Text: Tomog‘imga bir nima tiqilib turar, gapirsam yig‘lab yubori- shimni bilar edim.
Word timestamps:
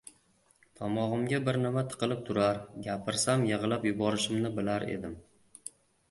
Tomog‘imga 0.77 1.39
bir 1.49 1.57
nima 1.65 1.83
tiqilib 1.91 2.23
turar, 2.29 2.59
gapirsam 2.87 3.43
yig‘lab 3.49 3.85
yubori- 3.89 4.23
shimni 4.23 4.51
bilar 4.55 4.87
edim. 4.95 5.13